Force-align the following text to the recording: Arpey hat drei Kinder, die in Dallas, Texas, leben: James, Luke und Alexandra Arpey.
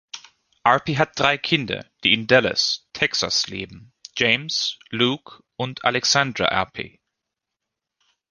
Arpey 0.65 0.95
hat 0.95 1.19
drei 1.19 1.37
Kinder, 1.37 1.85
die 2.03 2.13
in 2.15 2.25
Dallas, 2.25 2.89
Texas, 2.91 3.45
leben: 3.45 3.93
James, 4.17 4.79
Luke 4.89 5.43
und 5.57 5.85
Alexandra 5.85 6.45
Arpey. 6.45 6.99